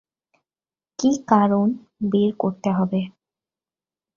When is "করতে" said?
2.37-2.69